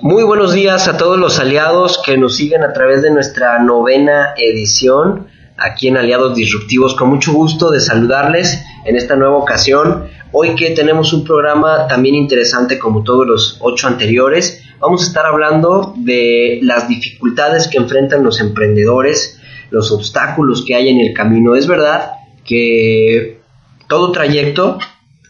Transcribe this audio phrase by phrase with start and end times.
[0.00, 4.32] Muy buenos días a todos los aliados que nos siguen a través de nuestra novena
[4.36, 5.26] edición
[5.56, 6.94] aquí en Aliados Disruptivos.
[6.94, 10.04] Con mucho gusto de saludarles en esta nueva ocasión.
[10.30, 15.26] Hoy que tenemos un programa también interesante como todos los ocho anteriores, vamos a estar
[15.26, 19.40] hablando de las dificultades que enfrentan los emprendedores,
[19.70, 21.56] los obstáculos que hay en el camino.
[21.56, 22.12] Es verdad
[22.44, 23.40] que
[23.88, 24.78] todo trayecto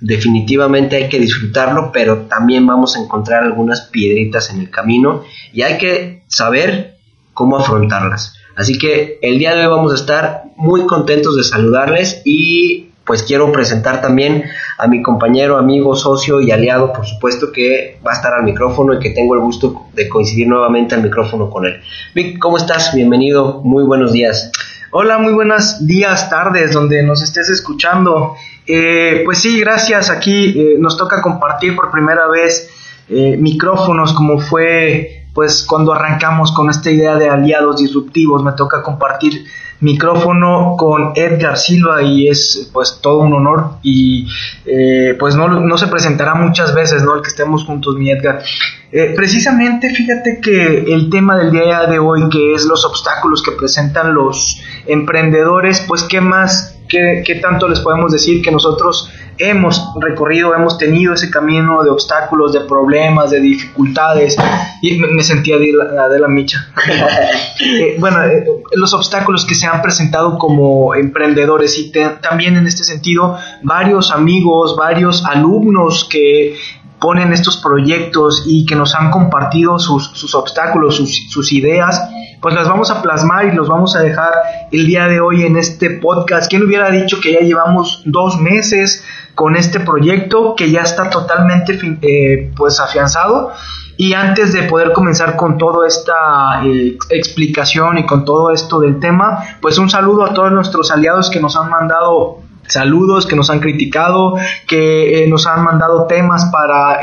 [0.01, 5.63] definitivamente hay que disfrutarlo, pero también vamos a encontrar algunas piedritas en el camino y
[5.63, 6.97] hay que saber
[7.35, 8.35] cómo afrontarlas.
[8.57, 13.23] Así que el día de hoy vamos a estar muy contentos de saludarles y pues
[13.23, 14.45] quiero presentar también
[14.77, 18.95] a mi compañero, amigo, socio y aliado, por supuesto que va a estar al micrófono
[18.95, 21.81] y que tengo el gusto de coincidir nuevamente al micrófono con él.
[22.15, 22.95] Vic, ¿cómo estás?
[22.95, 24.53] Bienvenido, muy buenos días.
[24.91, 28.37] Hola, muy buenos días, tardes, donde nos estés escuchando.
[28.67, 30.09] Eh, pues sí, gracias.
[30.09, 32.71] Aquí eh, nos toca compartir por primera vez
[33.11, 38.43] eh, micrófonos, como fue pues cuando arrancamos con esta idea de aliados disruptivos.
[38.43, 39.45] Me toca compartir
[39.81, 44.27] micrófono con Edgar Silva y es pues todo un honor y
[44.67, 47.15] eh, pues no, no, se presentará muchas veces, ¿no?
[47.15, 48.43] El que estemos juntos, mi Edgar.
[48.91, 53.53] Eh, precisamente, fíjate que el tema del día de hoy, que es los obstáculos que
[53.53, 59.93] presentan los emprendedores, pues qué más, qué, qué tanto les podemos decir que nosotros hemos
[60.01, 64.37] recorrido, hemos tenido ese camino de obstáculos, de problemas, de dificultades,
[64.83, 66.69] y me, me sentía de la, de la micha.
[67.61, 72.67] eh, bueno, eh, los obstáculos que se han presentado como emprendedores y te, también en
[72.67, 76.57] este sentido varios amigos, varios alumnos que
[77.01, 82.03] ponen estos proyectos y que nos han compartido sus, sus obstáculos, sus, sus, ideas,
[82.41, 84.33] pues las vamos a plasmar y los vamos a dejar
[84.73, 86.51] el día de hoy en este podcast.
[86.51, 89.05] ¿Quién hubiera dicho que ya llevamos dos meses
[89.39, 93.53] con este proyecto que ya está totalmente eh, pues afianzado?
[93.97, 98.99] Y antes de poder comenzar con toda esta eh, explicación y con todo esto del
[98.99, 103.49] tema, pues un saludo a todos nuestros aliados que nos han mandado saludos, que nos
[103.49, 104.35] han criticado,
[104.67, 106.99] que eh, nos han mandado temas para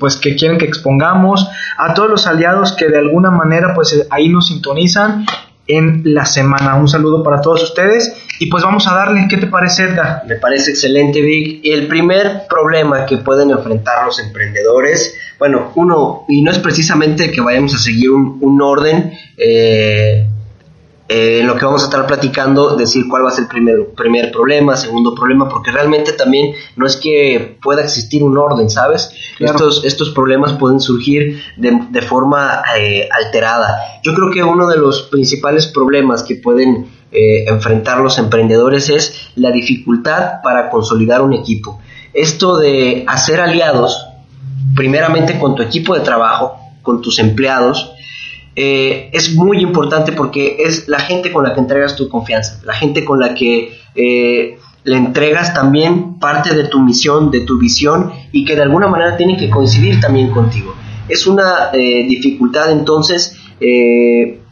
[0.00, 4.30] pues que quieren que expongamos, a todos los aliados que de alguna manera pues ahí
[4.30, 5.26] nos sintonizan
[5.66, 6.76] en la semana.
[6.76, 10.22] Un saludo para todos ustedes y pues vamos a darle, ¿qué te parece Edgar?
[10.26, 11.60] Me parece excelente Vic.
[11.64, 17.30] Y el primer problema que pueden enfrentar los emprendedores, bueno, uno, y no es precisamente
[17.30, 20.26] que vayamos a seguir un, un orden, eh,
[21.08, 23.86] eh, en lo que vamos a estar platicando, decir cuál va a ser el primer,
[23.96, 29.10] primer problema, segundo problema, porque realmente también no es que pueda existir un orden, ¿sabes?
[29.38, 29.54] Claro.
[29.54, 34.00] Estos, estos problemas pueden surgir de, de forma eh, alterada.
[34.02, 39.30] Yo creo que uno de los principales problemas que pueden eh, enfrentar los emprendedores es
[39.34, 41.80] la dificultad para consolidar un equipo.
[42.12, 44.06] Esto de hacer aliados,
[44.74, 47.92] primeramente con tu equipo de trabajo, con tus empleados,
[48.60, 52.74] eh, es muy importante porque es la gente con la que entregas tu confianza, la
[52.74, 58.10] gente con la que eh, le entregas también parte de tu misión, de tu visión
[58.32, 60.74] y que de alguna manera tienen que coincidir también contigo.
[61.08, 63.36] Es una eh, dificultad entonces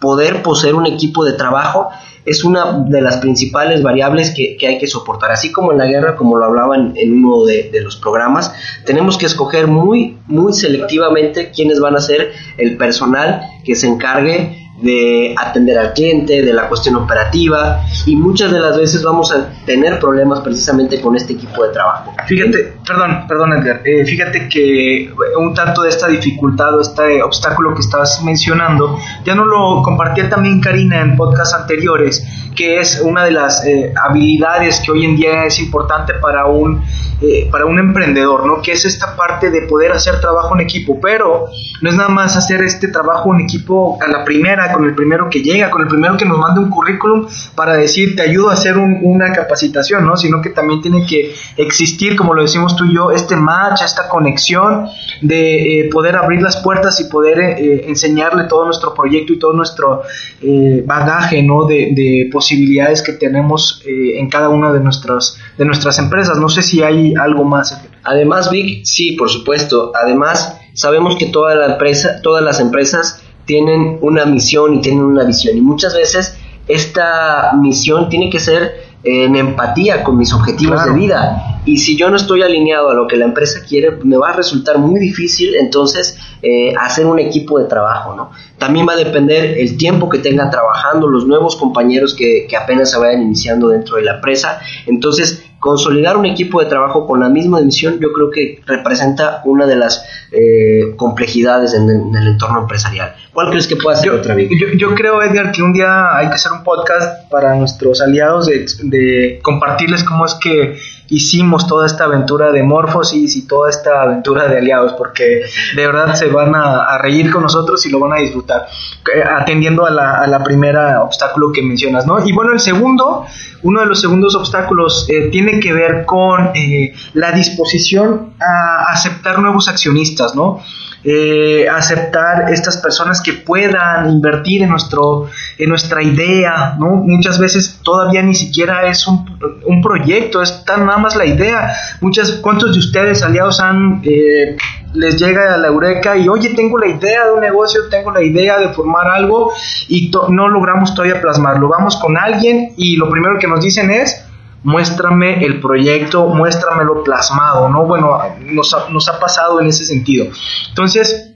[0.00, 1.91] poder poseer un equipo de trabajo
[2.27, 5.31] es una de las principales variables que, que, hay que soportar.
[5.31, 8.53] Así como en la guerra, como lo hablaban en uno de, de, los programas,
[8.85, 14.66] tenemos que escoger muy, muy selectivamente quiénes van a ser el personal que se encargue
[14.81, 19.49] de atender al cliente, de la cuestión operativa y muchas de las veces vamos a
[19.65, 22.15] tener problemas precisamente con este equipo de trabajo.
[22.27, 27.75] Fíjate, perdón, perdón Edgar, eh, fíjate que un tanto de esta dificultad o este obstáculo
[27.75, 33.25] que estabas mencionando, ya no lo compartía también Karina en podcasts anteriores, que es una
[33.25, 36.83] de las eh, habilidades que hoy en día es importante para un,
[37.21, 38.63] eh, para un emprendedor, ¿no?
[38.63, 41.47] Que es esta parte de poder hacer trabajo en equipo, pero
[41.83, 45.28] no es nada más hacer este trabajo en equipo a la primera, con el primero
[45.30, 48.54] que llega, con el primero que nos manda un currículum para decir te ayudo a
[48.54, 50.16] hacer un, una capacitación, ¿no?
[50.16, 54.09] Sino que también tiene que existir, como lo decimos tú y yo, este match, esta
[54.09, 54.89] conexión
[55.21, 59.53] de eh, poder abrir las puertas y poder eh, enseñarle todo nuestro proyecto y todo
[59.53, 60.03] nuestro
[60.42, 61.65] eh, bagaje, ¿no?
[61.65, 66.39] De, de, posibilidades que tenemos en cada una de nuestras, de nuestras empresas.
[66.39, 67.80] No sé si hay algo más.
[68.03, 69.92] Además, Vic, sí, por supuesto.
[69.95, 75.25] Además, sabemos que toda la empresa, todas las empresas tienen una misión y tienen una
[75.25, 76.39] visión y muchas veces
[76.69, 81.60] esta misión tiene que ser en empatía con mis objetivos de vida.
[81.65, 84.33] Y si yo no estoy alineado a lo que la empresa quiere, me va a
[84.33, 88.31] resultar muy difícil entonces eh, hacer un equipo de trabajo, ¿no?
[88.59, 92.91] También va a depender el tiempo que tenga trabajando, los nuevos compañeros que, que apenas
[92.91, 94.60] se vayan iniciando dentro de la empresa.
[94.87, 99.66] Entonces, consolidar un equipo de trabajo con la misma misión yo creo que representa una
[99.66, 103.16] de las eh, complejidades en, el entorno empresarial.
[103.33, 104.48] ¿Cuál crees que pueda ser otra vez?
[104.78, 109.41] Yo, creo, Edgar, que un día hay que hacer un podcast para nuestros aliados de
[109.42, 110.78] compartirles cómo es que
[111.09, 115.43] hicimos toda esta aventura de Morphosis y toda esta aventura de aliados, porque
[115.75, 118.67] de verdad se van a, reír con nosotros y lo van a disfrutar,
[119.15, 122.25] eh, atendiendo a la, a la, primera obstáculo que mencionas, ¿no?
[122.25, 123.27] Y bueno, el segundo,
[123.63, 129.39] uno de los segundos obstáculos eh, tiene que ver con eh, la disposición a aceptar
[129.41, 130.61] nuevos accionistas, ¿no?
[131.09, 136.97] Eh, aceptar estas personas que puedan invertir en, nuestro, en nuestra idea, ¿no?
[136.97, 141.77] Muchas veces todavía ni siquiera es un, un proyecto, es tan nada más la idea.
[142.01, 144.01] Muchas, ¿Cuántos de ustedes aliados han...
[144.03, 144.57] Eh,
[144.95, 148.23] les llega a la eureka y oye, tengo la idea de un negocio, tengo la
[148.23, 149.53] idea de formar algo
[149.89, 151.69] y no logramos todavía plasmarlo.
[151.69, 154.26] Vamos con alguien y lo primero que nos dicen es,
[154.66, 157.86] muéstrame el proyecto, muéstramelo plasmado, ¿no?
[157.86, 160.27] Bueno, nos ha, nos ha pasado en ese sentido.
[160.71, 161.34] Entonces,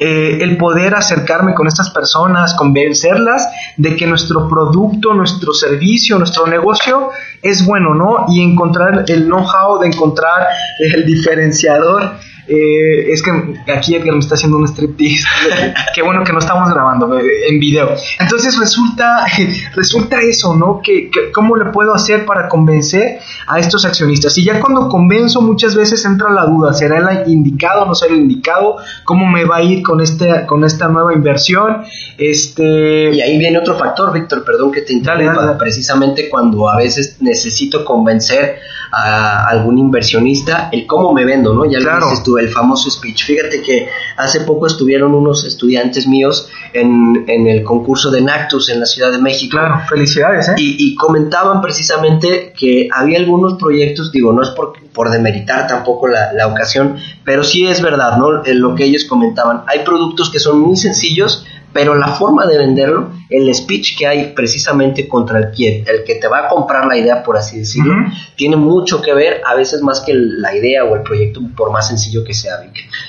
[0.00, 6.48] eh, el poder acercarme con estas personas, convencerlas de que nuestro producto, nuestro servicio, nuestro
[6.48, 8.26] negocio es bueno, ¿no?
[8.28, 10.48] Y encontrar el know-how, de encontrar
[10.80, 12.14] el diferenciador
[12.52, 13.30] eh, es que
[13.72, 15.24] aquí Edgar me está haciendo un striptease.
[15.94, 17.94] Qué bueno que no estamos grabando eh, en video.
[18.20, 19.24] Entonces resulta,
[19.74, 20.80] resulta eso, ¿no?
[20.82, 24.36] Que, ¿Cómo le puedo hacer para convencer a estos accionistas?
[24.36, 28.12] Y ya cuando convenzo, muchas veces entra la duda: ¿será el indicado o no será
[28.12, 28.76] el indicado?
[29.04, 31.84] ¿Cómo me va a ir con, este, con esta nueva inversión?
[32.18, 33.10] Este...
[33.12, 35.56] Y ahí viene otro factor, Víctor, perdón que te interrumpa.
[35.56, 38.58] Precisamente cuando a veces necesito convencer
[38.92, 41.64] a algún inversionista, el cómo me vendo, ¿no?
[41.64, 43.24] Ya lo dices tú, el famoso speech.
[43.24, 48.80] Fíjate que hace poco estuvieron unos estudiantes míos en, en el concurso de Nactus en
[48.80, 49.58] la Ciudad de México.
[49.58, 50.54] Claro, felicidades, ¿eh?
[50.58, 56.32] Y, comentaban precisamente que había algunos proyectos, digo, no es por, por demeritar tampoco la,
[56.32, 58.44] la ocasión, pero sí es verdad, ¿no?
[58.44, 59.62] En lo que ellos comentaban.
[59.66, 64.32] Hay productos que son muy sencillos, pero la forma de venderlo, el speech que hay
[64.34, 67.94] precisamente contra el que, el que te va a comprar la idea, por así decirlo,
[68.36, 71.88] tiene mucho que ver, a veces más que la idea o el proyecto, por más
[71.88, 72.52] sencillo que sea.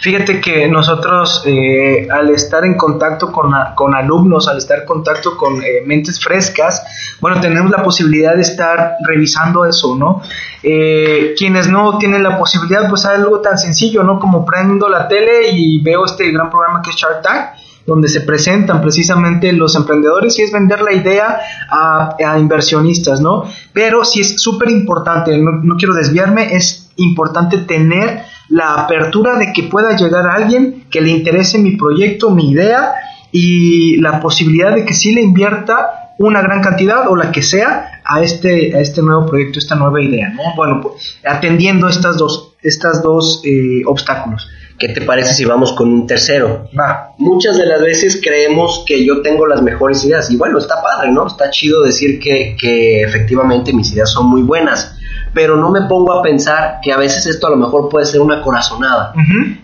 [0.01, 5.36] Fíjate que nosotros, eh, al estar en contacto con, con, alumnos, al estar en contacto
[5.36, 6.83] con eh, mentes frescas,
[7.19, 10.21] bueno, tenemos la posibilidad de estar revisando eso, ¿no?
[10.62, 14.19] Eh, quienes no tienen la posibilidad, pues algo tan sencillo, ¿no?
[14.19, 18.21] Como prendo la tele y veo este gran programa que es Shark Tank donde se
[18.21, 21.39] presentan precisamente los emprendedores y es vender la idea
[21.69, 23.44] a, inversionistas, ¿no?
[23.74, 29.63] Pero sí es súper importante, no, quiero desviarme, es importante tener la apertura de que
[29.63, 32.94] pueda llegar a alguien que le interese mi proyecto, mi idea
[33.31, 38.01] y la posibilidad de que sí le invierta una gran cantidad o la que sea
[38.06, 40.56] a este, a este nuevo proyecto, esta nueva idea, ¿no?
[40.56, 44.47] Bueno, pues, atendiendo estas dos, estas dos eh, obstáculos.
[44.83, 46.68] ¿Qué te parece si vamos con un tercero?
[46.77, 47.13] Va.
[47.18, 51.10] Muchas de las veces creemos que yo tengo las mejores ideas y bueno, está padre,
[51.10, 51.25] ¿no?
[51.25, 54.98] Está chido decir que, que efectivamente mis ideas son muy buenas,
[55.34, 58.19] pero no me pongo a pensar que a veces esto a lo mejor puede ser
[58.19, 59.13] una corazonada.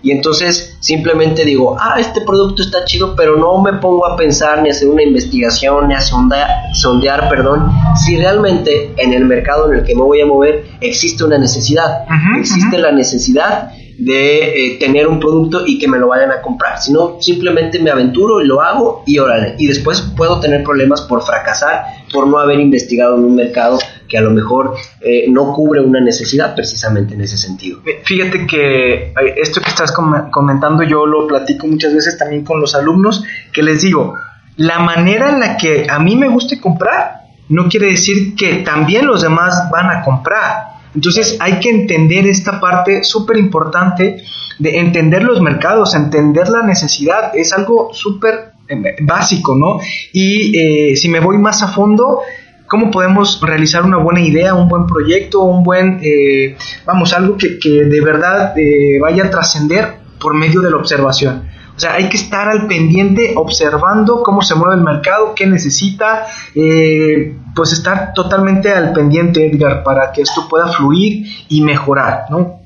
[0.01, 4.61] Y entonces simplemente digo, ah, este producto está chido, pero no me pongo a pensar
[4.61, 7.69] ni a hacer una investigación, ni a sondear, sondear perdón,
[8.05, 12.05] si realmente en el mercado en el que me voy a mover existe una necesidad.
[12.37, 16.81] existe la necesidad de eh, tener un producto y que me lo vayan a comprar,
[16.81, 19.55] sino simplemente me aventuro y lo hago y órale.
[19.57, 23.77] Y después puedo tener problemas por fracasar, por no haber investigado en un mercado
[24.07, 27.81] que a lo mejor eh, no cubre una necesidad precisamente en ese sentido.
[28.03, 32.75] Fíjate que eh, esto que estás comentando yo lo platico muchas veces también con los
[32.75, 34.15] alumnos, que les digo,
[34.55, 39.07] la manera en la que a mí me guste comprar no quiere decir que también
[39.07, 44.23] los demás van a comprar entonces hay que entender esta parte súper importante
[44.57, 49.79] de entender los mercados, entender la necesidad, es algo súper eh, básico, ¿no?
[50.11, 52.21] Y eh, si me voy más a fondo,
[52.67, 57.59] ¿cómo podemos realizar una buena idea, un buen proyecto, un buen, eh, vamos, algo que,
[57.59, 58.53] que de verdad
[59.01, 61.49] vaya a trascender por medio de la observación?
[61.79, 66.25] O sea, hay que estar al pendiente observando cómo se mueve el mercado, qué necesita,
[66.53, 72.61] eh, pues estar totalmente al pendiente, Edgar, para que esto pueda fluir y mejorar, ¿no?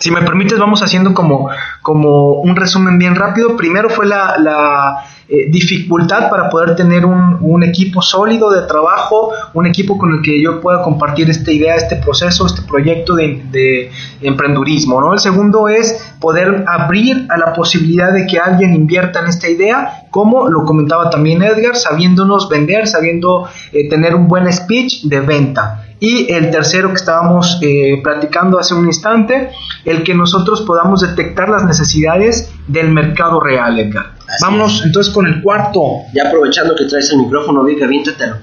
[0.00, 1.50] Si me permites, vamos haciendo como,
[1.82, 3.56] como un resumen bien rápido.
[3.56, 9.66] Primero fue la, eh, dificultad para poder tener un, un, equipo sólido de trabajo, un
[9.66, 13.92] equipo con el que yo pueda compartir esta idea, este proceso, este proyecto de, de
[14.20, 15.00] emprendurismo.
[15.00, 15.12] ¿no?
[15.12, 20.03] El segundo es poder abrir a la posibilidad de que alguien invierta en esta idea,
[20.14, 25.86] como lo comentaba también Edgar, sabiéndonos vender, sabiendo eh, tener un buen speech de venta.
[25.98, 29.50] Y el tercero que estábamos eh, platicando hace un instante,
[29.84, 34.12] el que nosotros podamos detectar las necesidades del mercado real, Edgar.
[34.40, 35.80] Vamos entonces con el cuarto.
[36.14, 38.36] Ya aprovechando que traes el micrófono, Vic, aviéntatelo.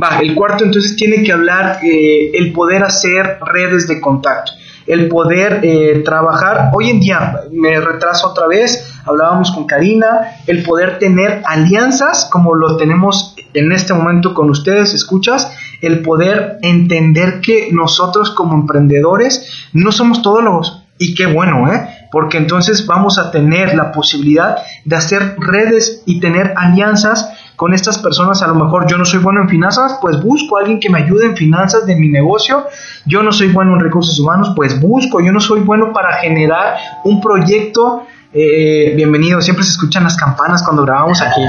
[0.00, 4.52] Va, el cuarto entonces tiene que hablar eh, el poder hacer redes de contacto,
[4.88, 6.70] el poder eh, trabajar.
[6.72, 12.54] Hoy en día, me retraso otra vez, hablábamos con Karina, el poder tener alianzas como
[12.54, 19.68] lo tenemos en este momento con ustedes, escuchas, el poder entender que nosotros como emprendedores
[19.72, 20.84] no somos todólogos.
[20.98, 21.88] Y qué bueno, ¿eh?
[22.10, 27.98] Porque entonces vamos a tener la posibilidad de hacer redes y tener alianzas con estas
[27.98, 28.40] personas.
[28.42, 30.98] A lo mejor yo no soy bueno en finanzas, pues busco a alguien que me
[30.98, 32.66] ayude en finanzas de mi negocio.
[33.04, 35.20] Yo no soy bueno en recursos humanos, pues busco.
[35.20, 40.62] Yo no soy bueno para generar un proyecto eh, bienvenido, siempre se escuchan las campanas
[40.62, 41.40] cuando grabamos aquí.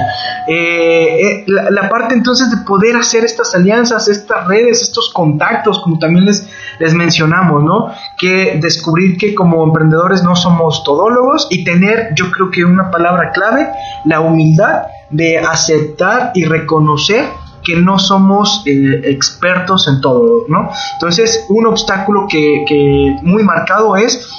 [0.47, 5.99] Eh, eh, la, parte entonces de poder hacer estas alianzas, estas redes, estos contactos, como
[5.99, 6.47] también les,
[6.79, 7.91] les mencionamos, ¿no?
[8.17, 13.31] Que descubrir que como emprendedores no somos todólogos y tener, yo creo que una palabra
[13.31, 13.69] clave,
[14.05, 17.25] la humildad de aceptar y reconocer
[17.61, 20.71] que no somos eh, expertos en todo, ¿no?
[20.93, 24.29] Entonces, un obstáculo que, que muy marcado es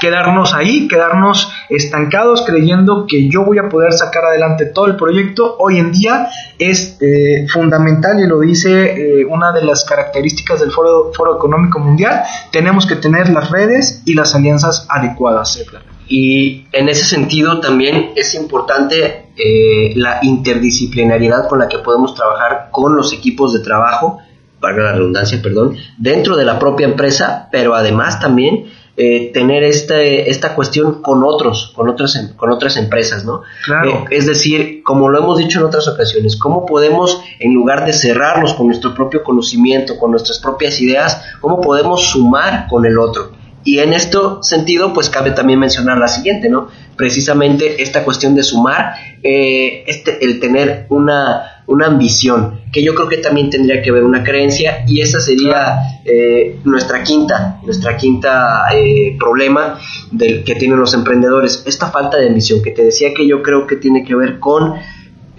[0.00, 5.56] quedarnos ahí, quedarnos estancados creyendo que yo voy a poder sacar adelante todo el proyecto,
[5.58, 10.72] hoy en día es eh, fundamental y lo dice eh, una de las características del
[10.72, 15.62] Foro, Foro Económico Mundial, tenemos que tener las redes y las alianzas adecuadas.
[16.08, 22.68] Y en ese sentido también es importante eh, la interdisciplinariedad con la que podemos trabajar
[22.72, 24.18] con los equipos de trabajo,
[24.60, 28.66] para la redundancia, perdón, dentro de la propia empresa, pero además también
[29.02, 33.40] eh, tener este, esta cuestión con otros, con otras, em, con otras empresas, ¿no?
[33.64, 33.90] Claro.
[33.90, 37.94] Eh, es decir, como lo hemos dicho en otras ocasiones, cómo podemos, en lugar de
[37.94, 43.32] cerrarnos con nuestro propio conocimiento, con nuestras propias ideas, cómo podemos sumar con el otro.
[43.64, 46.68] Y en este sentido, pues cabe también mencionar la siguiente, ¿no?
[46.96, 53.08] Precisamente esta cuestión de sumar, eh, este, el tener una, una ambición, que yo creo
[53.08, 58.66] que también tendría que ver una creencia, y esa sería eh, nuestra quinta, nuestra quinta
[58.74, 59.78] eh, problema
[60.10, 63.68] del que tienen los emprendedores, esta falta de ambición, que te decía que yo creo
[63.68, 64.74] que tiene que ver con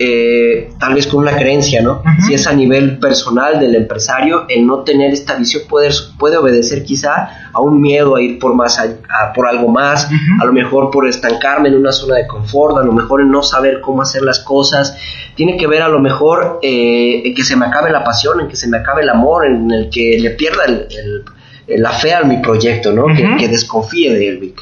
[0.04, 2.02] eh, tal vez con una creencia, ¿no?
[2.26, 6.84] Si es a nivel personal del empresario, el no tener esta visión puede, puede obedecer
[6.84, 10.10] quizá a un miedo a ir por más a- a- por algo más,
[10.42, 13.44] a lo mejor por estancarme en una zona de confort, a lo mejor en no
[13.44, 14.98] saber cómo hacer las cosas.
[15.36, 18.48] Tiene que ver a lo mejor eh, en que se me acabe la pasión, en
[18.48, 20.88] que se me acabe el amor, en el que le pierda el-
[21.68, 23.06] el- la fe a mi proyecto, ¿no?
[23.38, 24.60] que, desconfíe de él, Vic.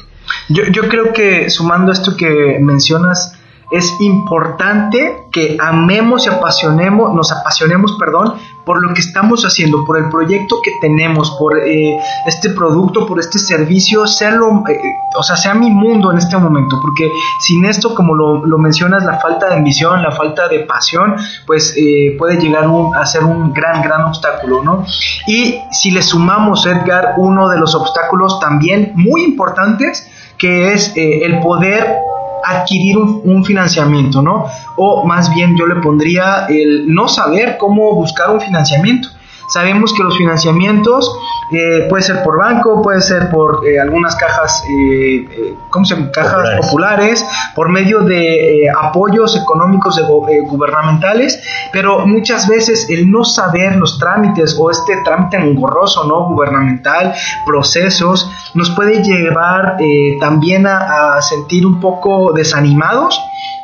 [0.48, 3.36] Yo, yo creo que sumando esto que mencionas,
[3.70, 8.34] es importante que amemos y apasionemos, nos apasionemos, perdón,
[8.64, 11.96] por lo que estamos haciendo, por el proyecto que tenemos, por eh,
[12.26, 14.80] este producto, por este servicio, sea lo, eh,
[15.16, 17.08] o sea, sea mi mundo en este momento, porque
[17.40, 21.74] sin esto, como lo, lo mencionas, la falta de ambición, la falta de pasión, pues
[21.76, 24.84] eh, puede llegar a ser un gran, gran obstáculo, ¿no?
[25.26, 30.08] Y si le sumamos, Edgar, uno de los obstáculos también muy importantes,
[30.38, 31.98] que es eh, el poder
[32.44, 34.46] adquirir un, financiamiento, ¿no?
[34.76, 39.08] O más bien yo le pondría el no saber cómo buscar un financiamiento.
[39.52, 41.12] Sabemos que los financiamientos
[41.52, 45.96] eh, puede ser por banco, puede ser por eh, algunas cajas, eh, eh, ¿cómo se
[45.96, 46.10] llama?
[46.12, 46.66] Cajas Populares.
[46.70, 47.24] populares,
[47.56, 51.42] por medio de eh, apoyos económicos de go- gubernamentales,
[51.72, 56.28] pero muchas veces el no saber los trámites o este trámite engorroso, ¿no?
[56.28, 57.12] Gubernamental,
[57.44, 63.20] procesos, nos puede llevar eh, también a, a sentir un poco desanimados,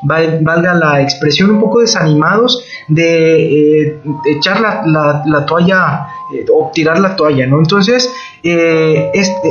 [0.06, 4.00] valga la expresión, un poco desanimados de, eh,
[4.36, 7.58] echar la, la- la toalla eh, o tirar la toalla, ¿no?
[7.58, 8.08] Entonces,
[8.42, 9.48] eh, este,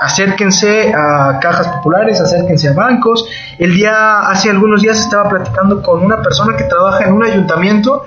[0.00, 3.26] acérquense a cajas populares, acérquense a bancos.
[3.58, 8.04] El día, hace algunos días estaba platicando con una persona que trabaja en un ayuntamiento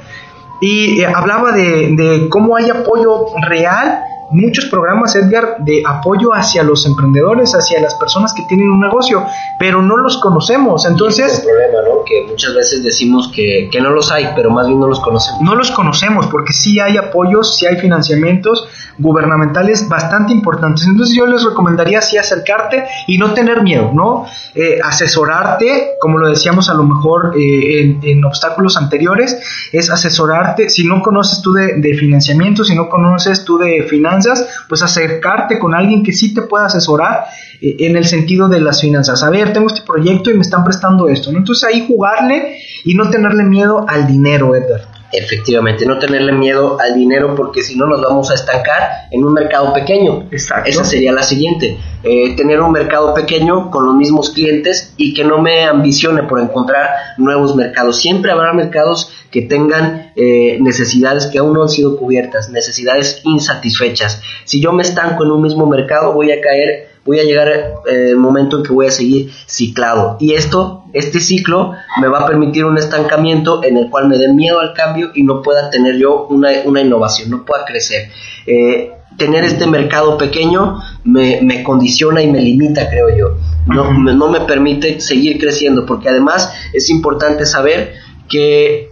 [0.62, 4.00] y hablaba de, de cómo hay apoyo real
[4.34, 9.26] muchos programas, Edgar, de apoyo hacia los emprendedores, hacia las personas que tienen un negocio,
[9.60, 10.86] pero no los conocemos.
[10.86, 11.32] Entonces...
[11.32, 12.04] Es el problema, ¿no?
[12.06, 15.42] Que muchas veces decimos que, que no los hay, pero más bien no los conocemos.
[15.42, 20.86] No los conocemos porque sí hay apoyos, sí hay financiamientos gubernamentales bastante importantes.
[20.86, 24.26] Entonces yo les recomendaría sí acercarte y no tener miedo, ¿no?
[24.56, 29.40] Eh, asesorarte, como lo decíamos a lo mejor eh, en, en, obstáculos anteriores,
[29.72, 34.23] es asesorarte, si no conoces tú de, de, financiamiento, si no conoces tú de finanzas,
[34.68, 37.26] pues acercarte con alguien que sí te pueda asesorar
[37.62, 39.24] eh, en el sentido de las finanzas.
[39.24, 41.40] A ver, tengo este proyecto y me están prestando esto, ¿no?
[41.40, 44.93] Entonces ahí jugarle y no tenerle miedo al dinero, Edgar.
[45.14, 49.34] Efectivamente, no tenerle miedo al dinero porque si no nos vamos a estancar en un
[49.34, 50.28] mercado pequeño.
[50.32, 50.70] Exacto.
[50.70, 51.78] Esa sería la siguiente.
[52.04, 56.40] Eh, tener un mercado pequeño con los mismos clientes y que no me ambicione por
[56.40, 57.98] encontrar nuevos mercados.
[57.98, 64.22] Siempre habrá mercados que tengan eh, necesidades que aún no han sido cubiertas, necesidades insatisfechas.
[64.46, 68.10] Si yo me estanco en un mismo mercado voy a caer voy a llegar eh,
[68.10, 70.18] el momento en que voy a seguir ciclado.
[70.20, 74.32] Y esto, este ciclo, me va a permitir un estancamiento en el cual me dé
[74.34, 78.10] miedo al cambio y no pueda tener yo una, una innovación, no pueda crecer.
[78.46, 83.38] Eh, tener este mercado pequeño me, me, condiciona y me limita, creo yo.
[83.68, 87.94] No, me, no me permite seguir creciendo, porque además es importante saber
[88.30, 88.90] que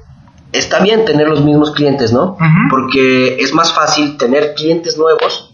[0.51, 2.33] está bien tener los mismos clientes, ¿no?
[2.33, 2.69] Uh -huh.
[2.69, 5.50] Porque es más fácil tener clientes nuevos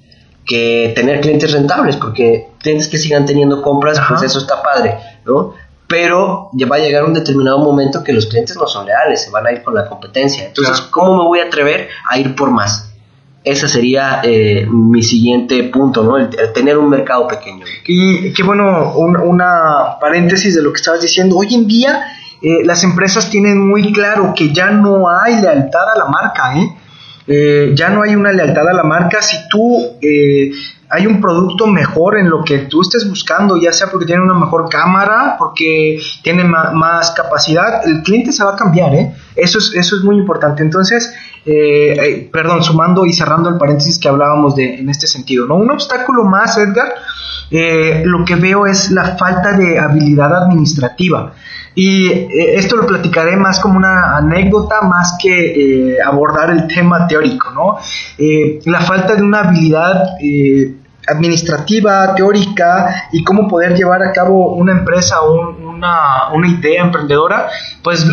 [0.48, 4.16] que tener clientes rentables, porque clientes que sigan teniendo compras, Ajá.
[4.16, 5.54] pues eso está padre, ¿no?
[5.88, 9.30] Pero ya va a llegar un determinado momento que los clientes no son leales, se
[9.30, 10.46] van a ir con la competencia.
[10.46, 10.92] Entonces, claro.
[10.92, 12.92] ¿cómo me voy a atrever a ir por más?
[13.44, 16.18] Ese sería eh, mi siguiente punto, ¿no?
[16.18, 17.66] El, el, tener un mercado pequeño.
[17.86, 21.38] Y qué bueno, un, una paréntesis de lo que estabas diciendo.
[21.38, 22.08] Hoy en día
[22.42, 26.70] eh, las empresas tienen muy claro que ya no hay lealtad a la marca, ¿eh?
[27.28, 29.22] Eh, ya no hay una lealtad a la marca.
[29.22, 30.52] Si tú eh,
[30.90, 34.34] hay un producto mejor en lo que tú estés buscando, ya sea porque tiene una
[34.34, 39.14] mejor cámara, porque tiene más capacidad, el cliente se va a cambiar, ¿eh?
[39.36, 40.64] Eso es, eso es muy importante.
[40.64, 41.14] Entonces,
[41.46, 45.56] eh, perdón, sumando y cerrando el paréntesis que hablábamos de en este sentido, ¿no?
[45.56, 46.94] Un obstáculo más, Edgar,
[47.52, 51.34] eh, lo que veo es la falta de habilidad administrativa.
[51.78, 57.06] Y eh, esto lo platicaré más como una anécdota, más que eh, abordar el tema
[57.06, 57.78] teórico, ¿no?
[58.18, 60.16] Eh, la falta de una habilidad
[61.08, 66.82] administrativa, teórica y cómo poder llevar a cabo una empresa o un, una, una idea
[66.82, 67.48] emprendedora,
[67.84, 68.08] pues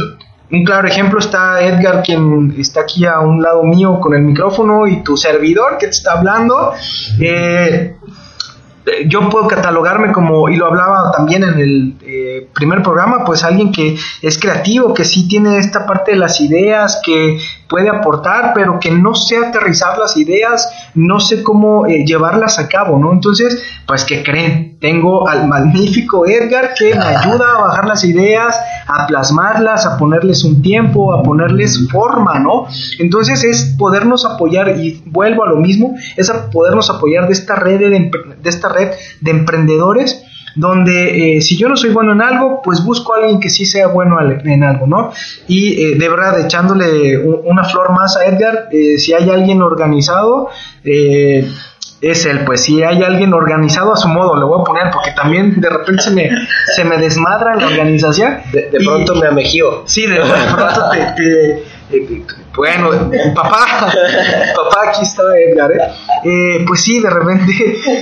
[0.50, 4.86] un claro ejemplo está Edgar, quien está aquí a un lado mío con el micrófono
[4.86, 6.74] y tu servidor que te está hablando.
[7.18, 7.96] Eh,
[9.06, 11.94] yo puedo catalogarme como, y lo hablaba también en el
[12.34, 16.40] eh, primer programa, pues alguien que es creativo, que sí tiene esta parte de las
[16.40, 22.04] ideas, que puede aportar, pero que no sé aterrizar las ideas, no sé cómo eh,
[22.04, 23.12] llevarlas a cabo, ¿no?
[23.12, 24.78] Entonces, pues, ¿qué creen?
[24.80, 30.42] Tengo al magnífico Edgar que me ayuda a bajar las ideas, a plasmarlas, a ponerles
[30.42, 32.66] un tiempo, a ponerles forma, ¿no?
[32.98, 37.54] Entonces es podernos apoyar, y vuelvo a lo mismo, es a podernos apoyar de esta
[37.54, 38.10] red de,
[38.42, 40.23] de esta red de emprendedores
[40.54, 43.66] donde eh, si yo no soy bueno en algo, pues busco a alguien que sí
[43.66, 45.12] sea bueno en algo, ¿no?
[45.48, 50.48] Y eh, de verdad, echándole una flor más a Edgar, eh, si hay alguien organizado,
[50.84, 51.50] eh,
[52.00, 55.12] es él, pues si hay alguien organizado a su modo, le voy a poner, porque
[55.12, 56.30] también de repente se me,
[56.74, 58.38] se me desmadra la organización.
[58.52, 59.82] De, de pronto y, me amejío.
[59.86, 62.90] Sí, de, de pronto te, te bueno,
[63.34, 63.66] papá,
[64.56, 65.78] papá, aquí está Edgar, ¿eh?
[66.24, 67.52] Eh, pues sí, de repente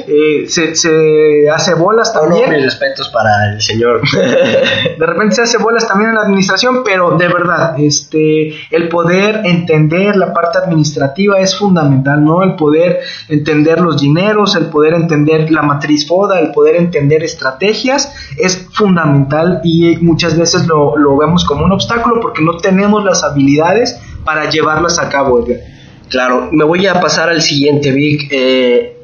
[0.07, 2.43] eh, se, se, hace bolas también.
[2.43, 4.01] No, no, mis respetos para el señor.
[4.13, 9.41] de repente se hace bolas también en la administración, pero de verdad, este, el poder
[9.45, 12.43] entender la parte administrativa es fundamental, ¿no?
[12.43, 18.15] El poder entender los dineros, el poder entender la matriz FODA, el poder entender estrategias
[18.37, 23.25] es fundamental y muchas veces lo, lo vemos como un obstáculo porque no tenemos las
[23.25, 25.61] habilidades para llevarlas a cabo, Edgar.
[26.09, 28.29] Claro, me voy a pasar al siguiente, Vic.
[28.31, 28.99] Eh,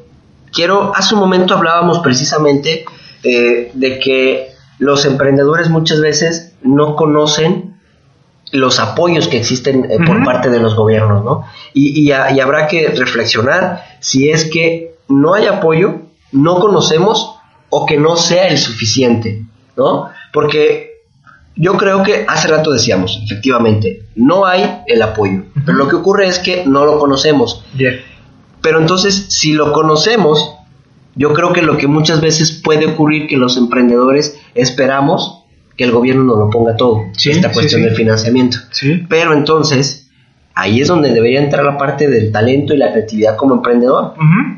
[0.53, 2.85] quiero, hace un momento hablábamos precisamente
[3.23, 7.75] eh, de que los emprendedores muchas veces no conocen
[8.51, 10.07] los apoyos que existen eh, uh -huh.
[10.07, 11.45] por parte de los gobiernos, ¿no?
[11.73, 16.01] Y, y, y, habrá que reflexionar si es que no hay apoyo,
[16.31, 17.35] no conocemos
[17.69, 19.43] o que no sea el suficiente,
[19.75, 20.09] ¿no?
[20.33, 20.88] Porque
[21.55, 26.27] yo creo que hace rato decíamos, efectivamente, no hay el apoyo, pero lo que ocurre
[26.27, 27.65] es que no lo conocemos.
[27.77, 27.99] Yeah.
[28.61, 30.55] Pero entonces, si lo conocemos,
[31.15, 35.43] yo creo que lo que muchas veces puede ocurrir que los emprendedores esperamos
[35.75, 37.89] que el gobierno nos lo ponga todo, sí, esta cuestión sí, sí.
[37.89, 38.57] del financiamiento.
[38.71, 39.05] Sí.
[39.07, 40.09] Pero entonces,
[40.53, 44.13] ahí es donde debería entrar la parte del talento y la creatividad como emprendedor.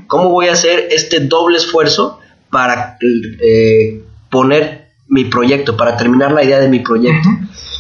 [0.08, 4.81] ¿Cómo voy a hacer este doble esfuerzo para eh, poner
[5.12, 7.30] mi proyecto, para terminar la idea de mi proyecto?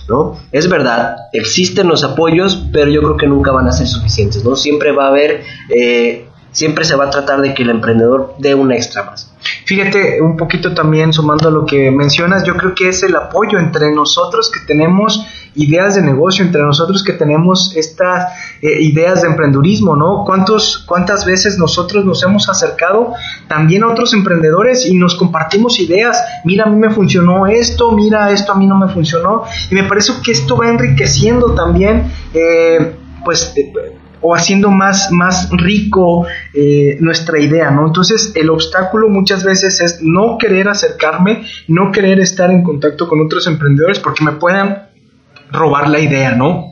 [0.08, 0.38] ¿no?
[0.52, 4.56] Es verdad, existen los apoyos, pero yo creo que nunca van a ser suficientes, ¿no?
[4.58, 8.54] Siempre va a haber, eh, siempre se va a tratar de que el emprendedor dé
[8.54, 9.31] un extra más.
[9.72, 13.90] Fíjate, un poquito también sumando lo que mencionas, yo creo que es el apoyo entre
[13.96, 19.96] nosotros que tenemos ideas de negocio, entre nosotros que tenemos estas eh, ideas de emprendurismo,
[19.96, 20.26] ¿no?
[20.26, 23.14] ¿Cuántos, ¿Cuántas veces nosotros nos hemos acercado
[23.48, 26.22] también a otros emprendedores y nos compartimos ideas?
[26.44, 29.44] Mira, a mí me funcionó esto, mira, esto a mí no me funcionó.
[29.70, 33.54] Y me parece que esto va enriqueciendo también, eh, pues...
[33.56, 37.88] eh, o haciendo más, más rico eh, nuestra idea, ¿no?
[37.88, 43.20] Entonces el obstáculo muchas veces es no querer acercarme, no querer estar en contacto con
[43.22, 44.90] otros emprendedores porque me puedan
[45.52, 46.68] robar la idea, ¿no?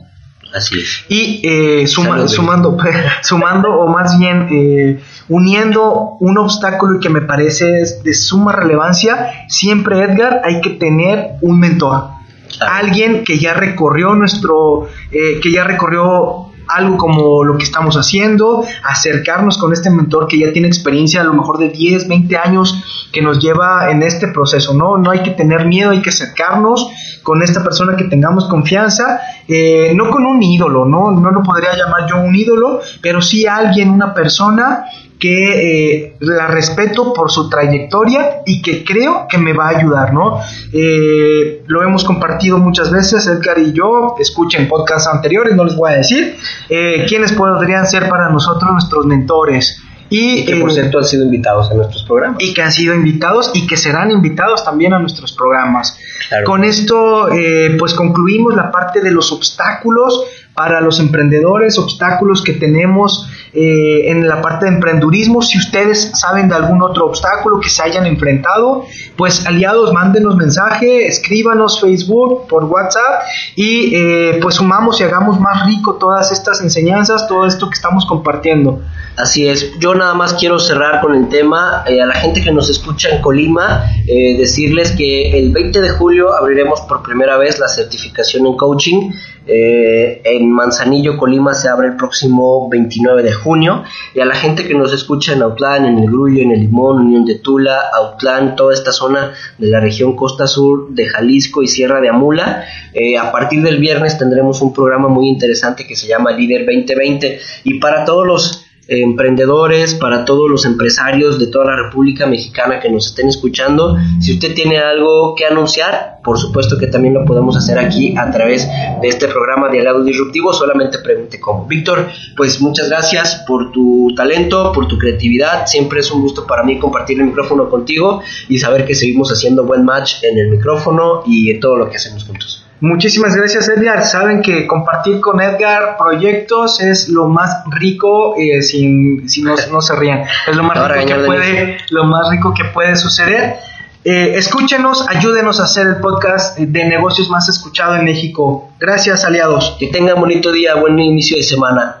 [0.54, 1.04] Así es.
[1.08, 2.76] Y eh, suma- sumando,
[3.22, 8.52] sumando o más bien eh, uniendo un obstáculo y que me parece es de suma
[8.52, 12.18] relevancia, siempre Edgar hay que tener un mentor,
[12.58, 12.74] Claro.
[12.74, 18.64] alguien que ya recorrió nuestro, eh, que ya recorrió algo como lo que estamos haciendo,
[18.84, 23.08] acercarnos con este mentor que ya tiene experiencia a lo mejor de 10, 20 años
[23.12, 24.96] que nos lleva en este proceso, ¿no?
[24.96, 26.88] No hay que tener miedo, hay que acercarnos
[27.22, 31.10] con esta persona que tengamos confianza, eh, no con un ídolo, ¿no?
[31.10, 34.84] No lo podría llamar yo un ídolo, pero sí alguien, una persona
[35.20, 40.14] que eh, la respeto por su trayectoria y que creo que me va a ayudar,
[40.14, 40.40] ¿no?
[40.72, 45.92] Eh, lo hemos compartido muchas veces, Edgar y yo, escuchen podcasts anteriores, no les voy
[45.92, 46.36] a decir,
[46.70, 49.82] eh, quiénes podrían ser para nosotros nuestros mentores.
[50.12, 52.42] Y, Que por eh, cierto han sido invitados a nuestros programas.
[52.42, 55.96] y que han sido invitados y que serán invitados también a nuestros programas.
[56.28, 56.46] Claro.
[56.46, 60.24] Con esto, eh, pues concluimos la parte de los obstáculos
[60.60, 65.40] para los emprendedores, obstáculos que tenemos eh, en la parte de emprendurismo.
[65.40, 68.84] Si ustedes saben de algún otro obstáculo que se hayan enfrentado,
[69.16, 73.22] pues aliados, mándenos mensaje, escríbanos Facebook, por WhatsApp
[73.56, 78.04] y eh, pues sumamos y hagamos más rico todas estas enseñanzas, todo esto que estamos
[78.04, 78.82] compartiendo.
[79.16, 82.52] Así es, yo nada más quiero cerrar con el tema, eh, a la gente que
[82.52, 87.58] nos escucha en Colima, eh, decirles que el 20 de julio abriremos por primera vez
[87.58, 89.10] la certificación en coaching,
[89.46, 93.84] eh, Manzanillo, Colima se abre el próximo 29 de junio,
[94.14, 97.06] y a la gente que nos escucha en Autlán, en el Grullo, en el Limón,
[97.06, 101.68] Unión de Tula, Autlán, toda esta zona de la región Costa Sur de Jalisco y
[101.68, 106.06] Sierra de Amula, eh, a partir del viernes tendremos un programa muy interesante que se
[106.06, 111.76] llama Líder 2020, y para todos los emprendedores, para todos los empresarios de toda la
[111.76, 113.96] República Mexicana que nos estén escuchando.
[114.20, 118.30] Si usted tiene algo que anunciar, por supuesto que también lo podemos hacer aquí a
[118.30, 118.68] través
[119.00, 121.66] de este programa de Aliado Disruptivo, solamente pregunte cómo.
[121.66, 125.66] Víctor, pues muchas gracias por tu talento, por tu creatividad.
[125.66, 129.64] Siempre es un gusto para mí compartir el micrófono contigo y saber que seguimos haciendo
[129.64, 132.64] buen match en el micrófono y en todo lo que hacemos juntos.
[132.80, 134.04] Muchísimas gracias Edgar.
[134.04, 139.80] Saben que compartir con Edgar proyectos es lo más rico, eh, sin, si no, no
[139.80, 143.56] se rían, es lo más rico que puede, lo más rico que puede suceder.
[144.02, 148.72] Eh, escúchenos, ayúdenos a hacer el podcast de negocios más escuchado en México.
[148.78, 149.76] Gracias, aliados.
[149.78, 151.99] Que tengan bonito día, buen inicio de semana.